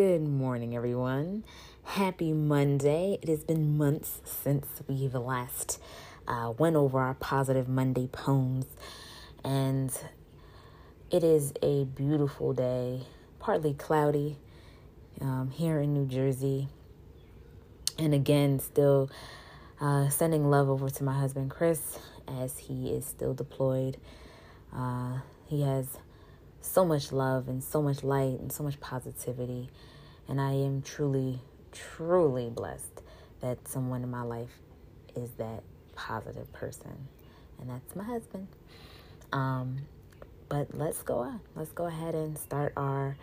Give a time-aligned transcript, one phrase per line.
[0.00, 1.44] Good morning, everyone.
[1.84, 3.18] Happy Monday.
[3.20, 5.78] It has been months since we've last
[6.26, 8.64] uh, went over our positive Monday poems,
[9.44, 9.92] and
[11.10, 13.02] it is a beautiful day,
[13.40, 14.38] partly cloudy
[15.20, 16.68] um, here in New Jersey.
[17.98, 19.10] And again, still
[19.82, 23.98] uh, sending love over to my husband Chris as he is still deployed.
[24.74, 25.98] Uh, he has
[26.60, 29.70] so much love and so much light and so much positivity.
[30.28, 31.40] And I am truly,
[31.72, 33.02] truly blessed
[33.40, 34.60] that someone in my life
[35.16, 35.62] is that
[35.94, 37.08] positive person.
[37.60, 38.48] And that's my husband.
[39.32, 39.78] Um,
[40.48, 41.40] but let's go on.
[41.54, 43.16] Let's go ahead and start our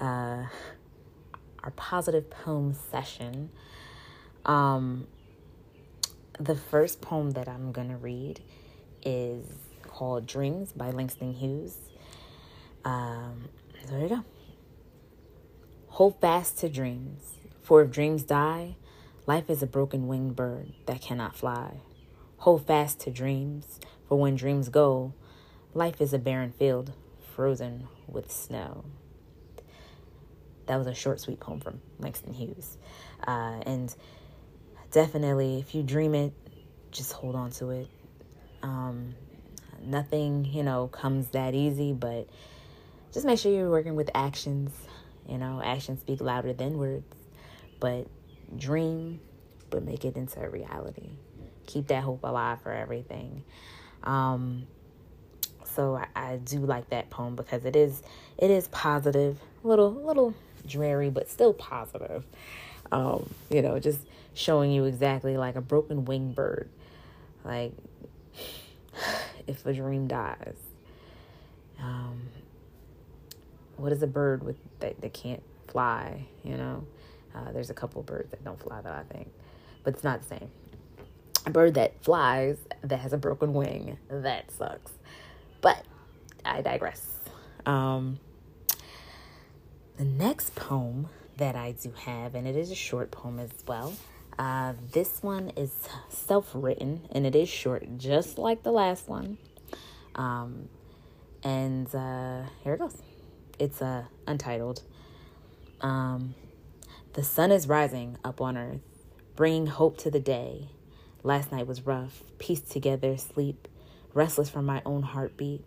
[0.00, 0.44] uh,
[1.62, 3.50] our positive poem session.
[4.44, 5.06] Um,
[6.38, 8.40] the first poem that I'm gonna read
[9.04, 9.44] is
[9.82, 11.76] called "Dreams" by Langston Hughes.
[12.86, 13.48] Um,
[13.88, 14.24] there you go.
[15.88, 18.76] Hold fast to dreams, for if dreams die,
[19.26, 21.80] life is a broken winged bird that cannot fly.
[22.38, 25.14] Hold fast to dreams, for when dreams go,
[25.74, 26.92] life is a barren field
[27.34, 28.84] frozen with snow.
[30.66, 32.78] That was a short, sweet poem from Langston Hughes.
[33.26, 33.92] Uh, and
[34.92, 36.32] definitely, if you dream it,
[36.92, 37.88] just hold on to it.
[38.62, 39.16] Um,
[39.82, 42.28] nothing, you know, comes that easy, but
[43.12, 44.70] just make sure you're working with actions.
[45.28, 47.04] You know, actions speak louder than words.
[47.80, 48.06] But
[48.56, 49.20] dream,
[49.70, 51.10] but make it into a reality.
[51.66, 53.42] Keep that hope alive for everything.
[54.04, 54.66] Um,
[55.64, 58.02] so I, I do like that poem because it is
[58.38, 60.34] it is positive, little little
[60.66, 62.24] dreary, but still positive.
[62.92, 64.00] Um, you know, just
[64.34, 66.68] showing you exactly like a broken wing bird.
[67.44, 67.72] Like
[69.46, 70.56] if a dream dies.
[71.80, 72.22] Um,
[73.76, 76.26] what is a bird with that, that can't fly?
[76.44, 76.86] You know,
[77.34, 79.30] uh, there's a couple birds that don't fly that I think,
[79.84, 80.50] but it's not the same.
[81.44, 84.92] A bird that flies that has a broken wing that sucks.
[85.60, 85.84] But
[86.44, 87.20] I digress.
[87.64, 88.18] Um,
[89.96, 93.94] the next poem that I do have, and it is a short poem as well.
[94.38, 95.72] Uh, this one is
[96.10, 99.38] self written and it is short, just like the last one.
[100.14, 100.68] Um,
[101.42, 102.96] and uh, here it goes
[103.58, 104.82] it's uh, untitled.
[105.80, 106.34] Um,
[107.12, 108.80] the sun is rising up on earth,
[109.34, 110.68] bringing hope to the day.
[111.22, 113.68] Last night was rough, pieced together, sleep,
[114.14, 115.64] restless from my own heartbeat.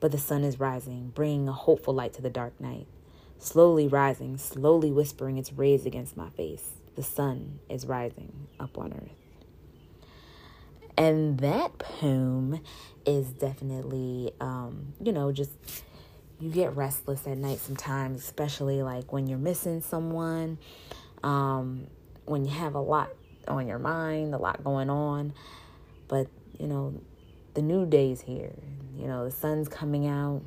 [0.00, 2.86] But the sun is rising, bringing a hopeful light to the dark night.
[3.38, 6.70] Slowly rising, slowly whispering its rays against my face.
[6.96, 9.20] The sun is rising up on earth.
[10.96, 12.60] And that poem
[13.06, 15.52] is definitely, um, you know, just
[16.40, 20.58] you get restless at night sometimes, especially like when you're missing someone,
[21.22, 21.86] um,
[22.24, 23.10] when you have a lot
[23.46, 25.34] on your mind, a lot going on.
[26.08, 27.00] But, you know,
[27.54, 28.54] the new day's here.
[28.96, 30.42] You know, the sun's coming out.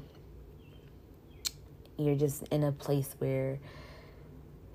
[1.97, 3.59] You're just in a place where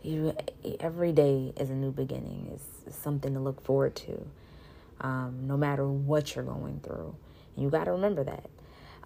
[0.03, 0.35] you
[0.79, 2.51] every day is a new beginning.
[2.55, 4.27] It's something to look forward to.
[5.01, 7.15] Um, no matter what you're going through.
[7.55, 8.49] And you got to remember that.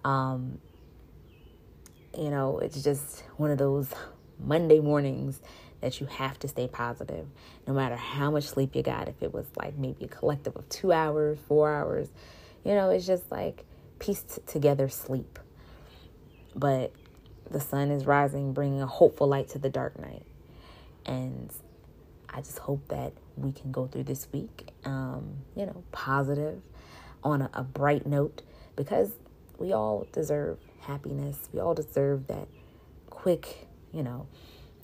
[0.03, 0.59] Um,
[2.17, 3.89] you know, it's just one of those
[4.39, 5.41] Monday mornings
[5.81, 7.27] that you have to stay positive
[7.67, 9.07] no matter how much sleep you got.
[9.07, 12.09] If it was like maybe a collective of two hours, four hours,
[12.63, 13.65] you know, it's just like
[13.99, 15.39] pieced together sleep.
[16.55, 16.93] But
[17.49, 20.25] the sun is rising, bringing a hopeful light to the dark night.
[21.05, 21.51] And
[22.29, 26.61] I just hope that we can go through this week, um, you know, positive
[27.23, 28.41] on a, a bright note
[28.75, 29.11] because
[29.63, 31.47] we all deserve happiness.
[31.53, 32.49] We all deserve that
[33.09, 34.27] quick, you know,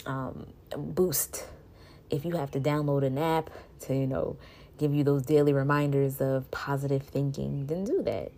[0.05, 1.45] um, boost.
[2.09, 3.49] If you have to download an app
[3.81, 4.37] to, you know,
[4.77, 8.31] give you those daily reminders of positive thinking, then do that.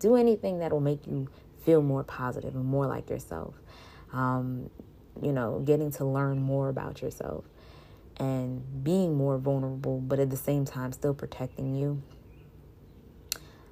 [0.00, 1.28] Do anything that will make you
[1.64, 3.54] feel more positive and more like yourself.
[4.12, 4.70] Um,
[5.22, 7.44] you know, getting to learn more about yourself
[8.16, 12.02] and being more vulnerable, but at the same time, still protecting you.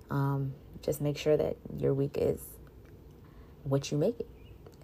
[0.08, 2.40] Um, just make sure that your week is
[3.64, 4.28] what you make it.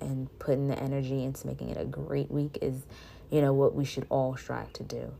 [0.00, 2.82] And putting the energy into making it a great week is
[3.30, 5.12] you know what we should all strive to do.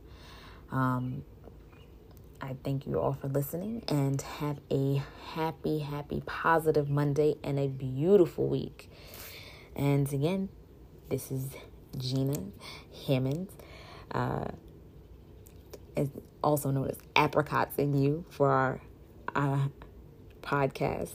[0.71, 1.23] Um,
[2.41, 5.03] i thank you all for listening and have a
[5.33, 8.89] happy happy positive monday and a beautiful week.
[9.75, 10.49] And again
[11.09, 11.49] this is
[11.97, 12.39] gina
[13.07, 13.49] hammond
[14.11, 14.45] uh,
[16.43, 18.81] also known as apricots and you for our
[19.35, 19.67] uh,
[20.49, 21.13] podcast.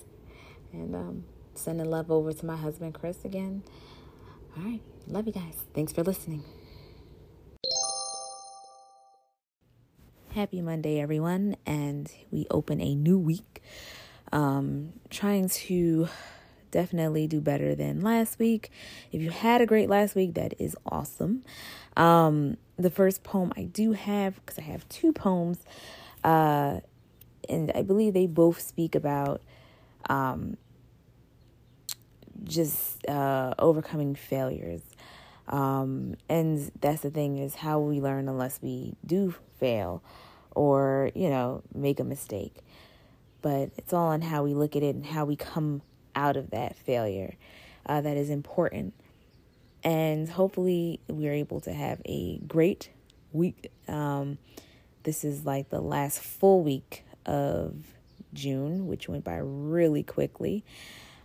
[0.72, 3.62] And um, sending love over to my husband, Chris, again.
[4.56, 4.80] All right.
[5.08, 5.64] Love you guys.
[5.74, 6.44] Thanks for listening.
[10.30, 11.56] Happy Monday, everyone.
[11.66, 13.62] And we open a new week.
[14.32, 16.08] Um, trying to
[16.72, 18.70] definitely do better than last week.
[19.12, 21.44] If you had a great last week, that is awesome.
[21.96, 25.58] Um, the first poem I do have, because I have two poems,
[26.24, 26.80] uh,
[27.48, 29.42] and I believe they both speak about
[30.08, 30.56] um,
[32.44, 34.82] just uh, overcoming failures.
[35.48, 40.02] Um, and that's the thing is how we learn unless we do fail
[40.54, 42.56] or, you know, make a mistake.
[43.42, 45.82] But it's all on how we look at it and how we come
[46.14, 47.34] out of that failure
[47.86, 48.94] uh, that is important.
[49.82, 52.88] And hopefully, we're able to have a great
[53.32, 53.70] week.
[53.86, 54.38] Um,
[55.02, 57.74] this is like the last full week of
[58.32, 60.64] June, which went by really quickly.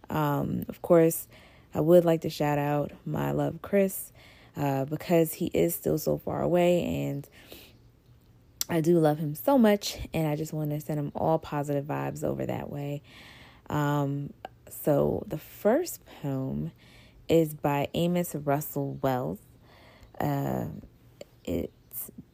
[0.09, 1.27] Um, of course,
[1.73, 4.11] I would like to shout out my love, Chris,
[4.57, 7.27] uh, because he is still so far away and
[8.69, 11.85] I do love him so much, and I just want to send him all positive
[11.85, 13.01] vibes over that way.
[13.67, 14.31] Um,
[14.69, 16.71] so, the first poem
[17.27, 19.39] is by Amos Russell Wells.
[20.21, 20.65] Uh,
[21.43, 21.71] it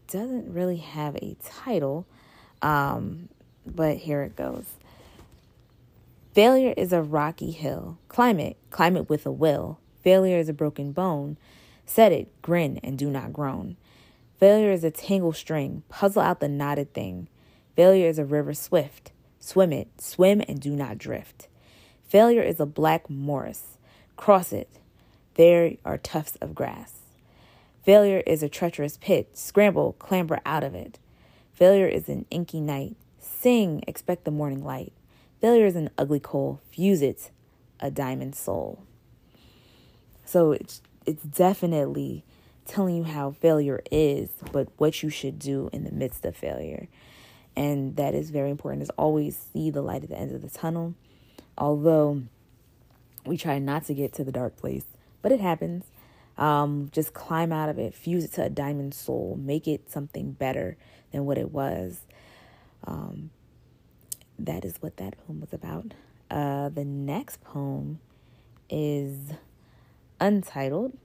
[0.08, 2.06] doesn't really have a title,
[2.62, 3.30] um,
[3.66, 4.66] but here it goes.
[6.34, 7.98] Failure is a rocky hill.
[8.10, 9.80] Climb it, climb it with a will.
[10.04, 11.38] Failure is a broken bone.
[11.86, 13.78] Set it, grin, and do not groan.
[14.38, 15.84] Failure is a tangle string.
[15.88, 17.30] Puzzle out the knotted thing.
[17.76, 19.12] Failure is a river swift.
[19.40, 21.48] Swim it, swim, and do not drift.
[22.08, 23.78] Failure is a black morass.
[24.18, 24.70] Cross it.
[25.36, 26.94] There are tufts of grass.
[27.84, 29.38] Failure is a treacherous pit.
[29.38, 31.00] Scramble, clamber out of it.
[31.54, 32.96] Failure is an inky night.
[33.46, 34.92] Sing, expect the morning light.
[35.40, 36.62] Failure is an ugly coal.
[36.72, 37.30] Fuse it,
[37.80, 38.82] a diamond soul.
[40.26, 42.24] So it's it's definitely
[42.66, 46.88] telling you how failure is, but what you should do in the midst of failure.
[47.56, 50.50] And that is very important is always see the light at the end of the
[50.50, 50.96] tunnel.
[51.56, 52.24] Although
[53.28, 54.86] we try not to get to the dark place,
[55.22, 55.84] but it happens.
[56.36, 60.32] Um, just climb out of it, fuse it to a diamond soul, make it something
[60.32, 60.78] better
[61.12, 62.02] than what it was.
[62.86, 63.32] Um,
[64.38, 65.94] that is what that poem was about.
[66.30, 68.00] Uh, the next poem
[68.70, 69.32] is
[70.20, 70.98] untitled,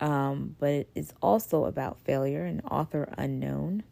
[0.00, 3.84] um, but it is also about failure, an author unknown.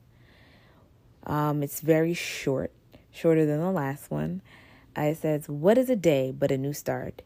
[1.26, 2.72] Um, it's very short,
[3.10, 4.42] shorter than the last one.
[4.96, 7.22] Uh, it says, What is a day but a new start?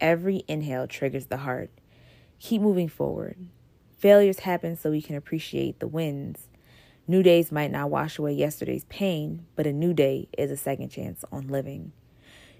[0.00, 1.70] Every inhale triggers the heart.
[2.38, 3.36] Keep moving forward.
[3.98, 6.46] Failures happen so we can appreciate the wins.
[7.06, 10.90] New days might not wash away yesterday's pain, but a new day is a second
[10.90, 11.92] chance on living.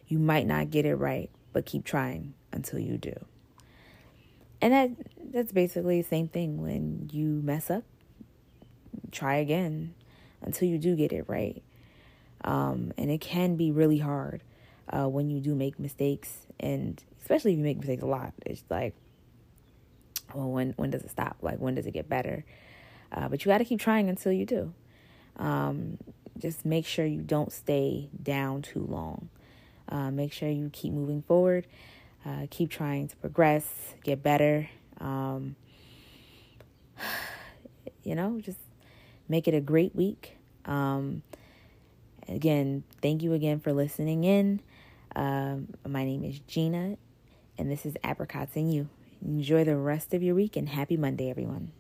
[0.08, 3.14] You might not get it right, but keep trying until you do.
[4.60, 4.90] And that
[5.32, 7.84] that's basically the same thing when you mess up,
[9.12, 9.94] try again
[10.42, 11.62] until you do get it right.
[12.42, 14.42] Um, and it can be really hard
[14.88, 18.32] uh, when you do make mistakes, and especially if you make mistakes a lot.
[18.44, 18.94] It's like,
[20.34, 21.36] well, when when does it stop?
[21.40, 22.44] Like, when does it get better?
[23.12, 24.72] Uh, but you got to keep trying until you do.
[25.36, 25.98] Um,
[26.38, 29.28] just make sure you don't stay down too long.
[29.88, 31.66] Uh, make sure you keep moving forward.
[32.24, 33.66] Uh, keep trying to progress,
[34.04, 34.68] get better.
[35.00, 35.56] Um,
[38.04, 38.58] you know, just
[39.28, 40.36] make it a great week.
[40.66, 41.22] Um,
[42.28, 44.60] again, thank you again for listening in.
[45.16, 46.96] Um, my name is Gina,
[47.58, 48.88] and this is Apricots and You.
[49.24, 51.72] Enjoy the rest of your week and happy Monday, everyone.